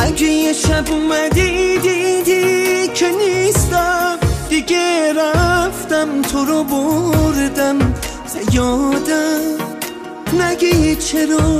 [0.00, 4.18] اگه یه شب اومدی دیدی که نیستم
[4.48, 7.94] دیگه رفتم تو رو بردم
[8.26, 9.40] زیادم
[10.40, 11.58] نگی چرا.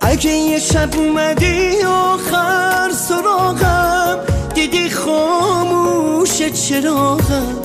[0.00, 4.18] اگه یه شب اومدی آخر سراغم.
[4.54, 7.62] دیدی خاموش چراغم.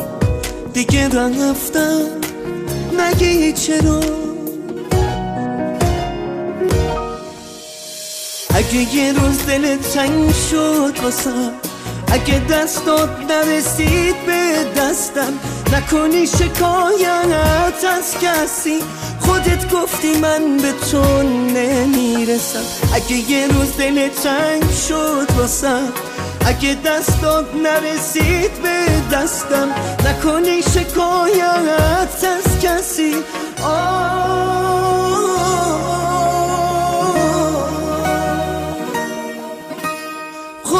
[0.73, 2.01] دیگه رفتم
[2.99, 4.26] نگی چرا.
[8.57, 11.51] اگه یه روز دل تنگ شد واسم
[12.11, 15.33] اگه دستات نرسید به دستم
[15.73, 18.79] نکنی شکایت از کسی.
[19.19, 22.63] خودت گفتی من به تو نمی‌رسم.
[22.93, 25.87] اگه یه روز دل تنگ شد واسم
[26.45, 28.85] اگه دستات نرسید به
[29.17, 29.67] دستم
[30.05, 33.13] نکنی شکایت از کسی.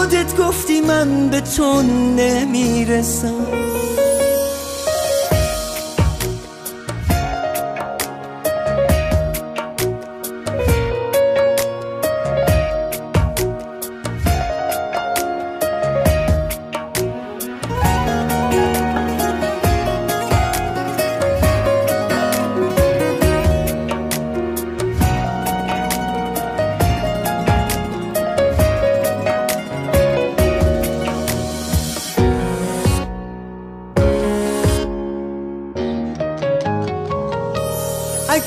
[0.08, 1.82] خودت گفتی من به تو
[2.18, 3.87] نمی‌رسم.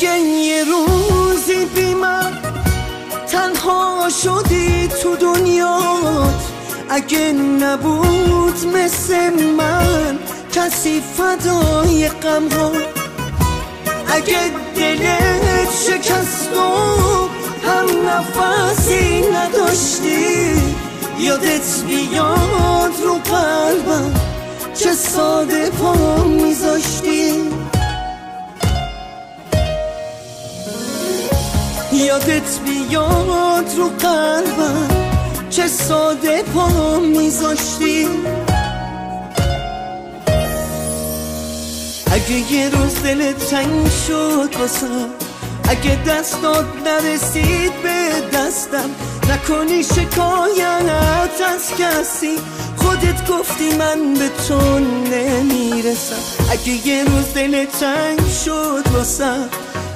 [0.00, 2.33] اگه یه روزی بی من
[3.28, 6.43] تنها شدی تو دنیات
[6.91, 10.19] اگه نبود مثل من
[10.53, 12.72] کسی فدای غم ها
[14.09, 16.61] اگه دلت شکست و
[17.69, 20.62] هم نفسی نداشتی
[21.19, 24.15] یادت بیاد رو قلبم
[24.75, 26.89] چه ساده پا میذاشتی.
[32.10, 34.88] یادت بیاد رو قلبم
[35.50, 38.09] چه ساده پا میذاشتی.
[42.12, 45.09] اگه یه روز دل تنگ شد واسم
[45.69, 48.91] اگه دستات نرسید به دستم
[49.31, 52.37] نکنی شکایت از کسی.
[52.76, 56.50] خودت گفتی من به تو نمی‌رسم.
[56.50, 59.49] اگه یه روز دل تنگ شد واسم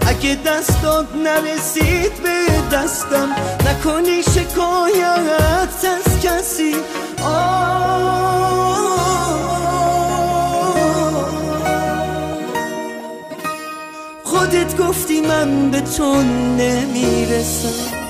[0.06, 3.28] اگه دستات نرسید به دستم
[3.66, 6.74] نکنی شکایت از کسی.
[14.24, 16.22] خودت گفتی من به تو
[16.58, 18.03] نمی‌رسم.